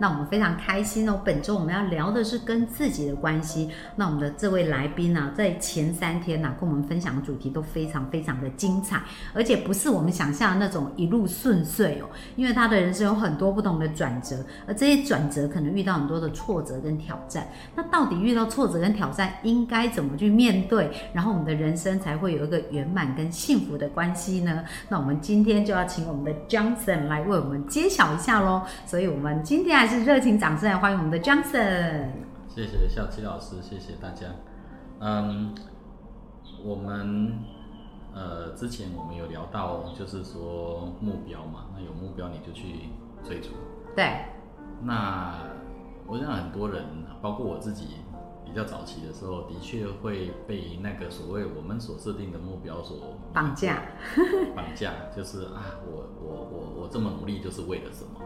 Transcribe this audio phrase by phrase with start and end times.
[0.00, 1.20] 那我们非常开心哦！
[1.22, 3.68] 本周我们要聊的是跟自己的关系。
[3.96, 9.02] 那我们的这位来宾呢，在前三天呢，跟我们分享的主题都非常非常的精彩，
[9.34, 12.08] 而且不是我们想象的那种一路顺遂哦。
[12.34, 17.46] 因为他的人生有很多不同的转折，而这些转折可能遇到很多的挫折跟挑战。
[17.74, 20.90] 那到底遇到挫折跟挑战，应该怎么去面对？
[21.12, 24.64] 然后我们的人生才会有一个圆满跟幸福的关系呢？
[24.88, 28.62] 那我们今天就要请我们的 Johnson 来为我们揭晓一下喽。
[28.86, 32.10] 所以我们今天还是热情掌声来欢迎我们的 Johnson。
[32.46, 34.28] 谢谢小七老师，谢谢大家。
[35.00, 35.52] 嗯，
[36.62, 37.32] 我们
[38.14, 42.90] 呃之前我们有聊到，就是说目标嘛，那有目标你就去
[43.24, 43.48] 追逐。
[43.96, 44.26] 对。
[44.84, 45.34] 那
[46.06, 46.84] 我想很多人，
[47.20, 47.96] 包括我自己，
[48.44, 52.96] 比较早期的时候，的确会被那个所谓我们所设定的目标所
[53.32, 53.82] 绑架。
[54.54, 58.20] 绑架就是啊，我我我我这么努力就是为了什么？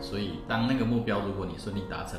[0.00, 2.18] 所以，当那个目标如果你顺利达成，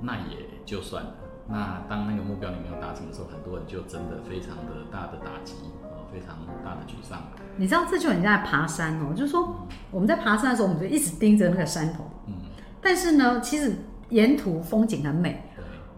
[0.00, 1.14] 那也就算了。
[1.48, 7.22] 那当那个目标你没有达成的时候，很多人就真的非常的大的打击啊，非常大的沮丧。
[7.56, 12.04] 你知道，这就很像在爬山哦，就是说我们在爬山的时候，我们就一直盯着那个山头。
[12.26, 12.34] 嗯。
[12.80, 13.76] 但是呢，其实
[14.08, 15.45] 沿途风景很美。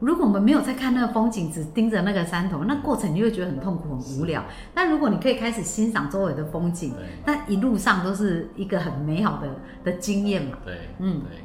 [0.01, 4.45] 如果我们没有在看那个风景，只盯着那个山头，那过程你会觉得很痛苦、很无聊。
[4.73, 6.95] 但如果你可以开始欣赏周围的风景，
[7.27, 9.49] 那一路上都是一个很美好的
[9.83, 10.59] 的经验嘛。
[10.65, 11.45] 对，嗯，对。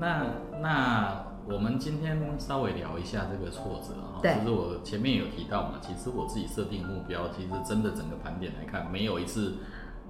[0.00, 0.26] 那
[0.60, 4.18] 那我们今天稍微聊一下这个挫折啊。
[4.20, 4.34] 对。
[4.44, 9.58] 就是我前面有提到嘛，其实我自己设定目标，其实真的整个盘点来看，没有一次，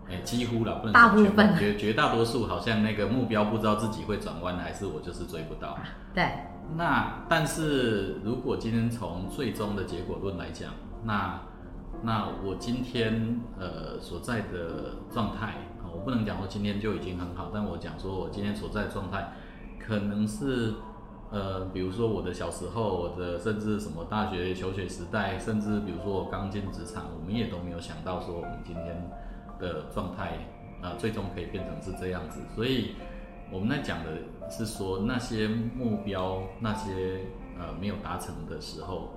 [0.09, 5.77] 哎，几乎了，不能大部分绝绝大多数好像那个目标不知道自己会转弯，还是我就是追不到。
[6.15, 6.27] 对。
[6.77, 10.73] 那但是如果今天从最终的结果论来讲，
[11.05, 11.41] 那
[12.03, 19.35] 那我今天呃所在的状态啊，我不能讲说今天就已经很好，但我讲说我今天所在的状态，
[19.79, 20.75] 可能是
[21.31, 29.11] 呃比如说我的小时候，我的甚至什么大学求学时代，甚至比如说我刚进职场，我们也都没有想到说我们今天
[29.61, 30.39] 的状态
[30.83, 32.97] 啊最终可以变成是这样子，所以。
[33.51, 34.11] 我们在讲的
[34.51, 37.21] 是说那些目标，那些
[37.59, 39.15] 呃没有达成的时候，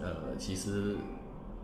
[0.00, 0.96] 呃，其实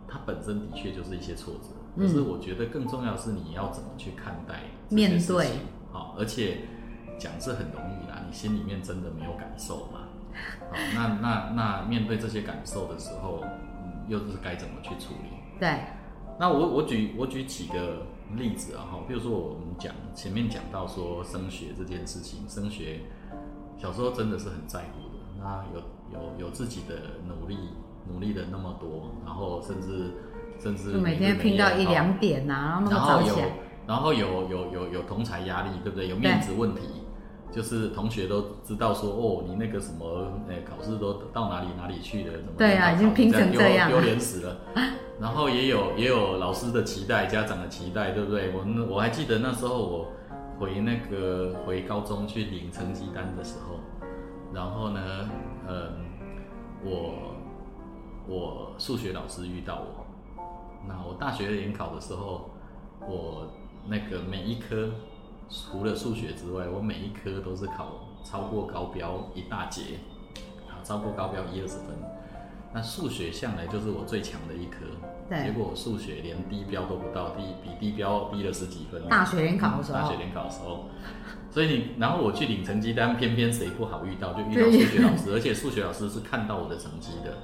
[0.09, 1.69] 它本身的确就是一些挫折。
[1.97, 5.48] 可是我觉得更重要的是你要怎么去看待面对，
[5.92, 6.59] 好，而且
[7.19, 10.09] 讲是很容易啦，你心里面真的没有感受嘛？
[10.71, 15.59] 好，那那那面对这些感受的时候，嗯，又是该怎么去处理？
[15.60, 15.81] 对。
[16.38, 18.06] 那我我举我举几个。
[18.37, 23.00] 例子啊哈，比如说我们讲前面讲到说升学这件事情，升学
[23.76, 25.22] 小时候真的是很在乎的。
[25.38, 25.81] 那有
[26.12, 26.94] 有有自己的
[27.26, 27.56] 努力，
[28.09, 30.12] 努力的那么多，然后甚至
[30.59, 33.41] 甚至每天拼到一两点呐，然后那么早起，
[33.87, 36.09] 然后有有有有同才压力，对不对？
[36.09, 36.82] 有面子问题，
[37.50, 44.56] 就是同学都知道说哦，你那个什么诶考试都到哪里哪里去了，怎么对啊，已经拼成这样，丢脸死了。
[45.21, 48.53] 然后也有也有老师的期待，家长的期待，对不对？
[48.53, 50.09] 我我还记得那时候我
[50.59, 53.78] 回那个回高中去领成绩单的时候，
[54.53, 55.31] 然后呢，
[55.69, 55.93] 嗯，
[56.84, 57.15] 我
[58.27, 60.06] 我数学老师遇到我，
[60.89, 62.51] 那我大学联考的时候，
[63.01, 63.47] 我
[63.87, 64.91] 那个每一科
[65.49, 69.99] 除了数学之外，我每一科都是考超过高标一大截，
[70.69, 71.89] 啊，超过高标一二十分。
[72.75, 74.78] 那数学向来就是我最强的一科，
[75.44, 79.06] 结果我数学连低标都不到，低比低标低了十几分。
[79.10, 80.87] 大学联考的时候，大学联考的时候，
[81.50, 87.37] 所以你然后我去领成绩单，偏偏谁不好遇到，就遇到数学老师，而且数学老师是看到我的成绩的，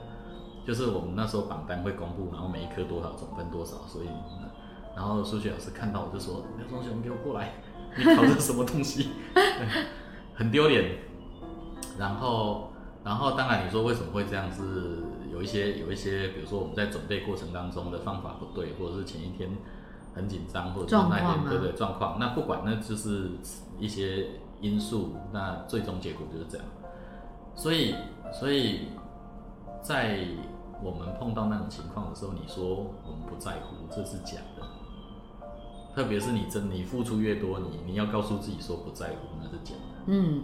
[0.66, 4.08] 就是我们那时候榜单会公布，然后每一科多少总分多少，所以
[4.96, 7.52] 然后数学老师看到我就说：“刘同学，你给我过来，
[7.96, 9.10] 你考的什么东西？
[10.34, 10.98] 很丢脸。”
[12.00, 12.72] 然后。
[13.04, 14.52] 然后，当然，你说为什么会这样？
[14.52, 15.02] 是
[15.32, 19.48] 有一些有一些，比如说我们在准备过程当中的方法不对，或者是前一天
[20.14, 22.18] 很紧张，或者是那天对对状况。
[22.18, 23.30] 那不管，那就是
[23.78, 24.26] 一些
[24.60, 25.14] 因素。
[25.32, 26.66] 那最终结果就是这样。
[27.54, 27.94] 所以，
[28.32, 28.88] 所以
[29.80, 30.26] 在
[30.82, 32.64] 我们碰到那种情况的时候，你说
[33.06, 34.66] 我们不在乎，这是假的。
[35.94, 40.02] 特别是你真你付出越多，你你要告诉自己说不在乎，那是假的。
[40.06, 40.42] 嗯。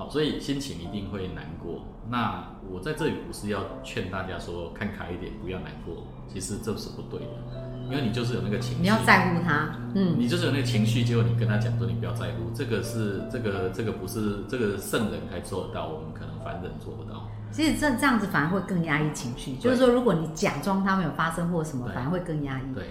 [0.00, 1.82] 好，所以心情一定会难过。
[2.08, 17.28] 那我在这里不是要劝大家说看开一点，不要难过，其实这是不对的，因为你就是有那个情绪，你要在乎他，嗯，你就是有那个情绪，结果你跟他讲说你不要在乎，这个是这个这个不是这个圣人才做得到，我们可能凡人做不到。
[17.52, 22.74] 其实这这样子反而会更压抑情绪，就是说如果你假装他没有发生或什么，反而会更压抑。
[22.74, 22.86] 对，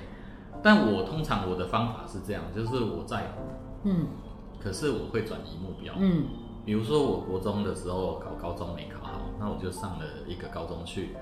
[0.61, 3.41] 但我通常我的方法是这样，就是我在乎，
[3.85, 4.05] 嗯
[4.61, 5.95] 可是我会转移目标。
[5.97, 6.25] 嗯
[6.65, 11.15] 比如说我国中的时候考高中没考好，那我就上了一个高中去，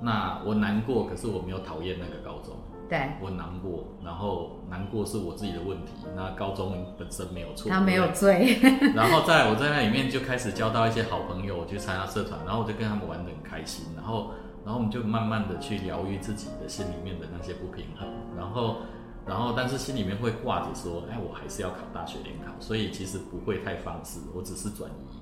[0.00, 2.56] 那我难过，可是我没有讨厌那个高中，
[2.88, 8.58] 对，我难过，然后难过是我自己的问题，那高中本身没有错，他没有罪。
[8.94, 14.30] 然后在我在那里面就开始交到一些好朋友，我去参加社团，然后我就跟他们玩得很开心，然后
[14.64, 18.78] 然后我们就慢慢的去疗愈自己的心里面的那些不平衡，然后
[19.26, 25.20] 然后但是心里面会挂着说，哎，我还是要考大学联考，所以其实不会太放肆，我只是转移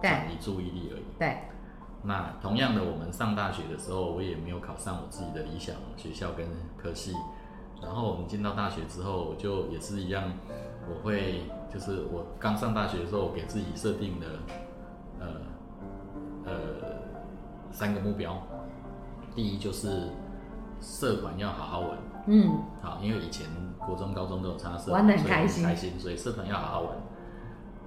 [0.00, 1.04] 转移注意力而已。
[1.18, 1.38] 对，
[2.02, 6.46] 那同样的，我们上大学的时候，我也没有考上我自己的理想学校跟
[6.76, 7.12] 科系。
[7.82, 10.32] 然后我们进到大学之后，我就也是一样，
[10.88, 11.42] 我会
[11.72, 14.26] 就是我刚上大学的时候，我给自己设定的
[15.20, 15.26] 呃
[16.46, 16.52] 呃
[17.70, 18.40] 三个目标。
[19.34, 20.08] 第一就是
[20.84, 21.90] 社团要好好玩，
[22.26, 23.46] 嗯好，因为以前
[23.78, 26.90] 国中、高中都有参加社团，玩的很开心开心，所以社团要好好玩。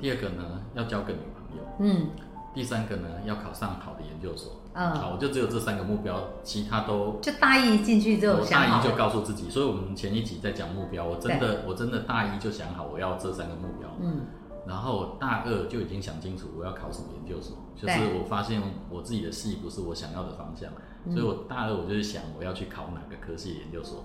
[0.02, 1.64] 第二个呢，要交个女朋友。
[1.80, 2.10] 嗯
[2.54, 4.54] 第三个呢，要考上好的研究所。
[4.74, 8.98] 嗯，好，我就只有这三个目标，其他都就大一进去就我想好大一就。
[8.98, 9.48] 告诉自己。
[9.48, 14.22] 所以我们前一集在讲目标，我真的我真的大一就想好我要这三个目标，嗯
[14.68, 17.58] 然后大二就已经想清楚我要考什么研究所。
[17.76, 20.72] 就是我发现我自己的系不是我想要的方向，
[21.06, 24.04] 嗯所以我大二我就是想我要去考哪个科系的研究所。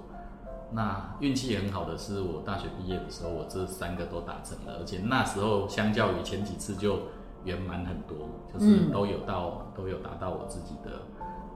[0.75, 6.99] 那运气很好的是，我大学毕业的时候，我这三个都达成了，而且那时候相较于前几次就
[7.45, 10.91] 圆满很多，就是嗯都有到、都有达到我自己的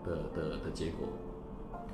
[0.04, 1.08] 的的的结果。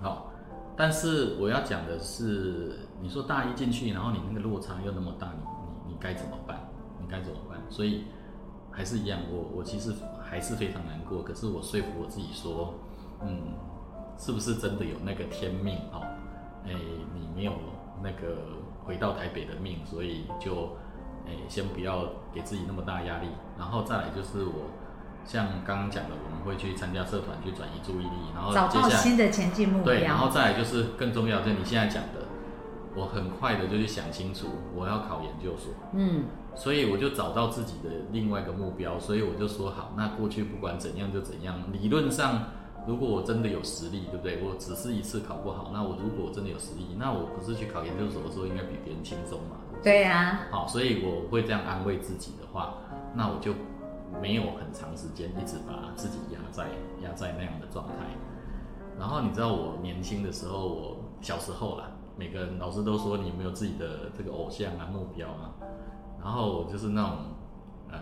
[0.00, 0.32] 好，
[0.76, 5.42] 但是我要讲的是，你说大一进去，然后你那个落差又那么大，你
[5.88, 6.58] 你你该怎么办？
[7.12, 7.60] 你该怎么办？
[7.68, 8.04] 所以
[8.70, 9.92] 还是一样，我我其实
[10.24, 12.74] 还是非常难过，可是我说服我自己说，
[13.22, 13.52] 嗯，
[14.18, 16.00] 是不是真的有那个天命哦？
[16.64, 16.72] 哎，
[17.14, 17.52] 你没有
[18.02, 18.38] 那个
[18.84, 20.76] 回到台北的命，所以就
[21.26, 23.28] 哎先不要给自己那么大压力，
[23.58, 24.70] 然后再来就是我
[25.24, 30.30] 像刚刚讲的，我们会去参加社团去转移注意力，然后找到接下来新的前进目对，然后。
[30.30, 32.26] 再来就是更重要，就是你现在讲的，
[32.94, 36.24] 我很快的就去想清楚我要考研究所，嗯
[36.54, 41.58] 所以我就找到自己的另外一个目标，所以我就说好，那过去不管怎样就怎样。
[41.72, 42.42] 理论上，
[42.86, 44.42] 如果我真的有实力，对不对？
[44.42, 49.56] 我只是一次考不好，那我如果真的有实力，那我不是去考研究所的时候应该比别人轻松嘛？
[49.82, 52.74] 对呀、好，所以我会这样安慰自己的话，
[53.14, 53.54] 那我就
[54.20, 56.66] 没有很长时间一直把自己压在
[57.02, 57.94] 压在那样的状态。
[58.98, 65.54] 然后你知道我年轻的时候，我小时候啦，每个人老师都说你有没有自己的这个偶像啊、目标啊。
[66.22, 67.10] 然后我就是那种
[67.90, 67.98] 呃，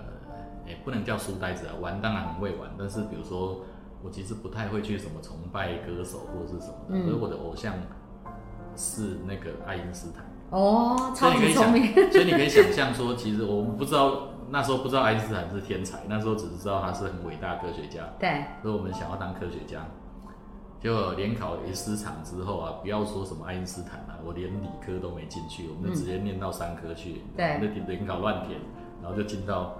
[0.66, 3.60] 也不能叫书呆子啊，玩当然很会玩，但是比如说
[4.02, 7.74] 我其实不太会去什么崇拜歌手或者是什么的，嗯所以我的偶像
[8.76, 10.24] 是那个爱因斯坦。
[10.50, 19.86] 哦，超聪明。，所以你可以想象说，其实我们不知道那时候不知道爱因斯坦是天才，那时候只是知道他是很伟大的科学家，对，所以我们想要当科学家。
[20.80, 28.58] 结果联考一失场之后啊，不要说什么爱因斯坦啊，我连理科都没进去，我们就直接念到三科去，对我们就联考乱填，
[29.02, 29.76] 然后就进到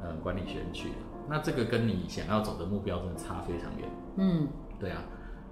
[0.00, 0.94] 呃管理学院去了。
[1.28, 3.88] 那这个跟你想要走的目标真的差非常远。
[4.16, 5.02] 嗯对啊，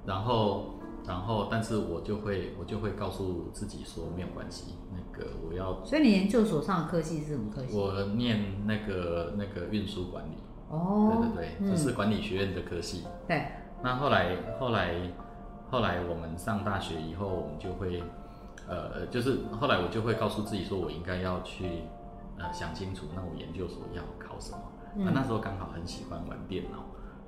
[0.04, 0.75] 然后
[1.07, 7.75] 然后但是我就会我就会告诉自己说没有关系，那个我要所以你研究所上的科系是什么科系？
[7.75, 10.35] 我念那个那个运输管理，
[10.69, 13.04] 哦，对对对，这是管理学院的科系。
[13.26, 13.47] 对，
[13.82, 14.94] 那后来后来
[15.70, 18.02] 后来我们上大学以后，我们就会
[18.68, 21.84] 呃，就是后来我就会告诉自己说，我应该要去
[22.38, 24.58] 呃想清楚，那我研究所要考什么。
[24.96, 26.78] 嗯那那时候刚好很喜欢玩电脑，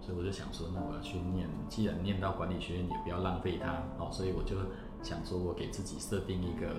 [0.01, 3.71] 所以我就想说，那我要去念，既然念到管理学院，也不要浪费它
[4.03, 4.57] 哦，所以我就
[5.01, 6.75] 想说，我给自己设定一个呃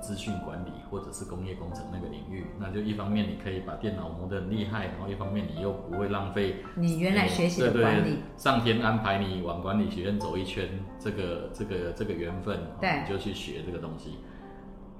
[0.00, 14.18] 资讯管理或者是工业工程那个领域，那就一方面你可以把电脑磨得很厉害，然后一方面你又不会浪费你原来学习的对对管理，上天安排你往管理学院走一圈，这个这个这个缘分，你就去学这个东西。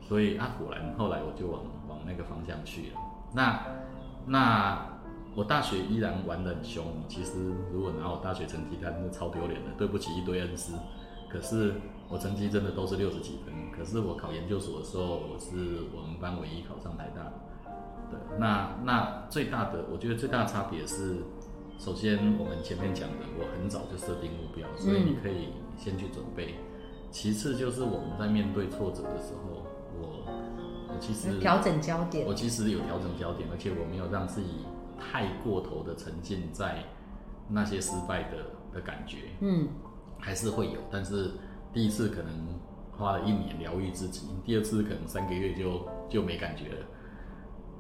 [0.01, 2.99] 所以啊，果然后来我就往往那个方向去了。
[3.35, 3.63] 那
[4.27, 4.87] 那
[5.35, 10.73] 我大学依然玩得很凶，其实如果拿我大学成绩单，那超丢脸的，对不起一堆恩师。
[11.29, 11.75] 可是
[12.09, 17.33] 我成绩真的都是六十几分，可是我考研究所的时候，我是我们班唯一考上台大的。
[18.11, 21.19] 对，那那最大的，我觉得最大的差别是，
[21.79, 26.55] 首先我们前面讲的，我很早就设定目标，所以你可以先去准备。
[27.11, 29.65] 其次就是我们在面对挫折的时候，
[30.01, 30.25] 我
[30.89, 34.65] 我其实调整焦点，我其实有调整焦点，而且我没有让自己
[34.99, 36.85] 太过头的沉浸在
[37.49, 38.39] 那些失败的
[38.73, 39.19] 的感觉。
[39.41, 39.69] 嗯，
[40.19, 41.31] 还是会有，但是
[41.73, 42.33] 第一次可能
[42.97, 46.87] 花了一年疗愈自己，第二次可能三个月就就没感觉了。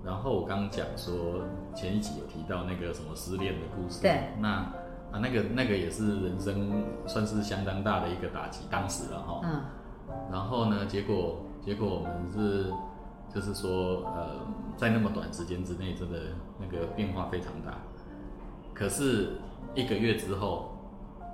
[0.04, 9.40] 然后我刚刚讲说前一集有提到那个什么失恋的故事，对，那啊那个那个也是人生算是相当大的一个打击，当时了哈。
[9.42, 9.62] 嗯，
[10.30, 12.72] 然后呢，结果结果我们是
[13.34, 16.18] 就是说呃在那么短时间之内，真的
[16.60, 17.76] 那个变化非常大。
[18.72, 19.32] 可是
[19.74, 20.77] 一个月之后。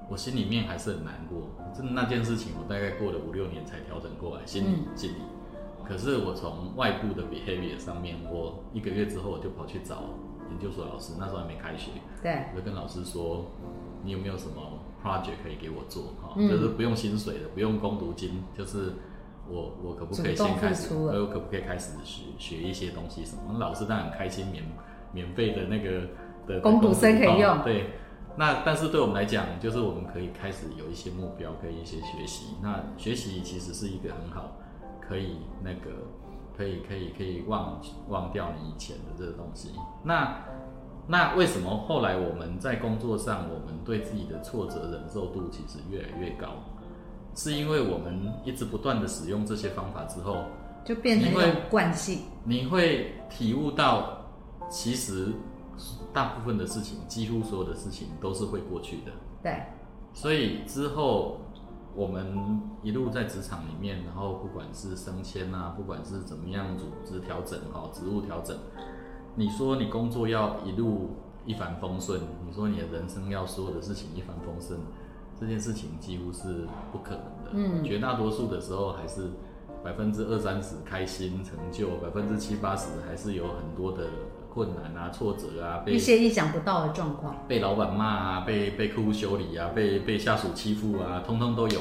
[0.08, 5.16] 我心里面还是很难过，真的那件事情，我大概过了五六年才调整过来，心里心里。
[5.82, 10.04] 可是我从外部的 behavior 上面，我一个月之后我就跑去找
[10.50, 11.90] 研究所老师，那时候还没开学，
[12.22, 13.46] 对，我就跟老师说，
[14.02, 14.54] 你有没有什么
[15.02, 16.14] project 可以给我做？
[16.22, 18.94] 哈，就是不用薪水的，不用攻读金，就是
[19.48, 23.58] 我我可不可以先开始，我可不可以开始学学一些东西什么？
[23.58, 24.64] 老师当然很开心，免
[25.12, 26.08] 免费的那个
[26.46, 27.90] 的攻读生可以用，对。
[28.36, 32.56] 那但是对我们来讲，就是我们可以开始有一些目标，可以一些学习。
[32.60, 34.56] 那学习其实是一个很好，
[35.00, 35.90] 可以那个，
[36.56, 39.70] 可以可以可以忘忘掉你以前的这个东西。
[40.02, 40.36] 那
[41.06, 46.48] 那为什么后来我们在工作上，我们对自己的挫折忍受度其实越来越高？
[47.36, 50.44] 是因为我们一直不断的使用这些方法之后，
[50.84, 52.22] 就变成一种惯性。
[52.42, 54.26] 你会体悟到，
[54.68, 55.32] 其实。
[56.12, 59.12] 大部分的事情，几乎所有的事情都是会过去的。
[59.42, 59.62] 对。
[60.12, 61.40] 所以之后
[61.94, 68.56] 我们一路在职场里面，然后不管是升迁啊，不管是怎么样组织调整哈，职务调整，
[69.34, 71.10] 你说你工作要一路
[71.44, 74.78] 一帆风顺，你说你的人生要所有的事情一帆风顺，
[75.40, 77.50] 这件事情几乎是不可能的。
[77.52, 77.82] 嗯。
[77.82, 79.30] 绝大多数的时候还是
[79.82, 84.06] 百分之二三十开心成就，百分之七八十还是有很多的。
[84.54, 91.80] 困难啊，挫折啊，被一些意想不到的状况，被老板骂啊，被被客户修理啊，被被下属欺负啊，通通都有。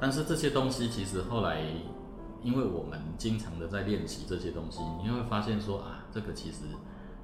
[0.00, 1.60] 但是这些东西其实后来，
[2.42, 6.64] 因为我们经常的在练习这些东西，你会发现说啊，这个其实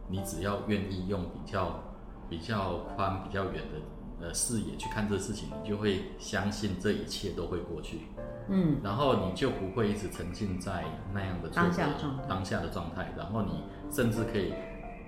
[0.09, 1.81] 你只要愿意用比较
[2.29, 3.81] 比较宽、比较远的
[4.21, 8.03] 呃视野去看这事情，你就会相信这一切都会过去。
[8.49, 14.53] 嗯，然后你就不会一直沉浸在那样的当下状当下的状态，然后你甚至可以。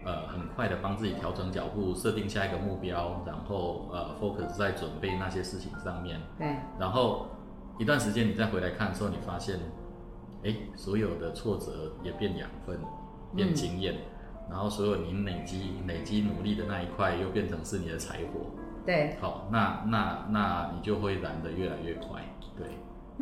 [0.02, 6.18] 呃，很快的帮自己调整脚步，设定下一个目标，然后呃，focus 在准备那些事情上面。
[6.38, 6.56] 对。
[6.78, 7.26] 然后
[7.78, 9.60] 一段时间你再回来看的时候，你发现，
[10.42, 12.80] 哎，所有的挫折也变养分，
[13.36, 13.94] 变经验，
[14.48, 18.46] 然后所有你累积累积努力的那一块又变成是你的柴火。
[18.84, 19.16] 对。
[19.20, 22.20] 好，那那那你就会燃得越来越快。
[22.56, 22.66] 对。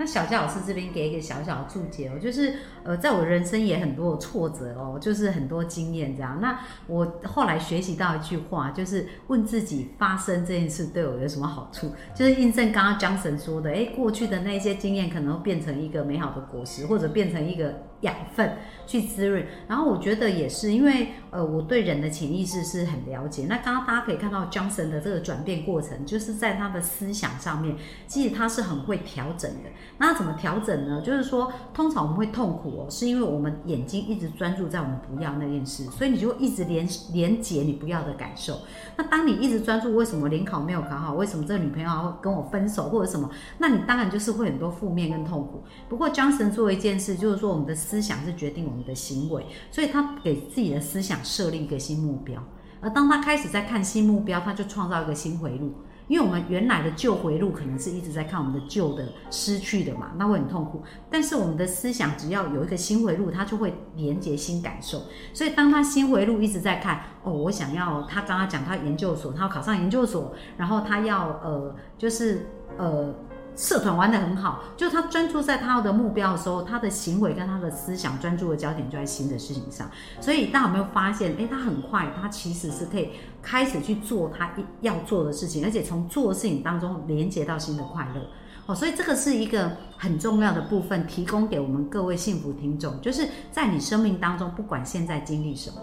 [0.00, 6.40] 那小佳老师这边给一个小小的注解哦，就是呃，在我人生也很多挫折哦，就是很多经验这样。
[6.40, 11.90] 那我后来学习到一句话，就是问自己发生这件事对我有什么好处？
[12.14, 19.46] 就是印证刚刚江神说的，哎，过去的那些经验可能会变成一个美好的果实，或者变成一个养分去滋润。
[19.66, 23.46] 然后我觉得也是，因为呃，我对人的潜意识是很了解。
[23.48, 27.76] 那刚刚大家可以看到江神的这个转变过程，就是在他的思想上面，
[28.06, 29.70] 其实他是很会调整的。
[29.98, 31.02] 那怎么调整呢？
[31.02, 38.60] 就是说，通常我们会痛苦哦，是因为我们眼睛一直专注在我们不要那件事，所以你就一直连连接你不要的感受。
[38.96, 43.28] 那当你一直专注为什么联考没有考好，为什么这个女朋友要跟我分手或者什么，
[43.58, 45.62] 那你当然就是会很多负面跟痛苦。
[45.88, 52.42] 不过江神做一件事，就是说我们的思想是决定我们的行为，所以他给自己的思想设立一个新目标，
[52.82, 55.72] 而当他开始在看新目标，他就创造一个新回路。
[56.06, 60.82] 因为我们原来的旧回路可能是一直在看我们的旧的失去的嘛，那会很痛苦。
[61.10, 65.02] 但是我们的思想只要有一个新回路，它就会连接新感受。
[65.34, 73.14] 所以当他新回路一直在看，哦，我想要他刚刚讲他研究所，他要考上研究所，然后他要呃，就是呃。
[73.58, 79.90] 社团玩的很好，就他专注在他的目标的时候，他的行为跟他的思想专注的焦点就在新的事情上。
[80.20, 83.10] 所以大家有没有发现，哎，他很快，他其实是可以
[83.42, 88.22] 开始去做他要做的事情，而且从做事情当中连接到新的快乐。
[88.66, 95.76] 哦，所以这个是一个很重要的部分，提供给我们各位幸福听众，就是在你生命当中，不管现在经历什么，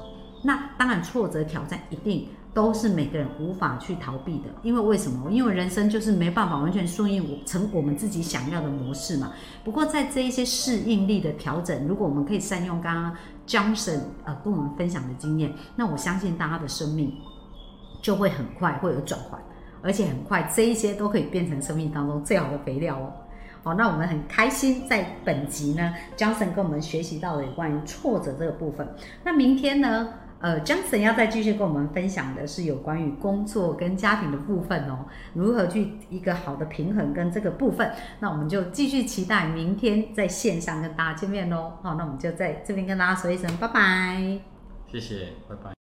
[0.44, 2.30] 那当然挫折挑战一定。
[2.56, 4.46] 都是每个人无法去逃避的。
[4.64, 5.30] 因为为什么？
[5.30, 9.34] 因为人生就是没办法完全顺应我成我们自己想要的模式嘛。
[9.64, 17.14] 不过在这一些适应力的调整，如果我们可以善用刚刚 Johnson 呃跟我们分享的经验，那我相信大家的生命
[18.02, 19.40] 就会很快会有转换，
[19.84, 23.12] 而且很快这一些都可以变成生命当中最好的肥料哦。
[23.64, 28.88] 好，那我们很开心，在本集呢，Johnson 跟我们学习到了有关于挫折这个部分。
[29.24, 30.08] 那明天呢，
[30.46, 37.92] 呃，Johnson 要再继续跟我们分享的是有关于工作跟家庭的部分哦，如何去一个好的平衡跟这个部分。
[38.20, 41.74] 那我们就继续期待明天在线上跟大家见面喽。
[41.82, 44.40] 好，那我们就在这边跟大家说一声拜拜。
[44.88, 45.75] 谢谢，拜拜。